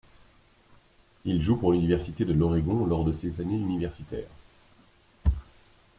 Il 1.25 1.43
joue 1.43 1.57
pour 1.57 1.73
l'université 1.73 2.25
de 2.25 2.33
l'Oregon 2.33 2.87
lors 2.87 3.05
de 3.05 3.11
ses 3.11 3.39
années 3.39 3.53
universitaire. 3.59 4.25